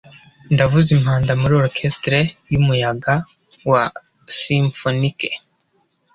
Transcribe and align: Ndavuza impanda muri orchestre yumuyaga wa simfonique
Ndavuza 0.53 0.89
impanda 0.97 1.31
muri 1.41 1.53
orchestre 1.63 2.17
yumuyaga 2.51 3.13
wa 3.69 3.83
simfonique 4.39 5.29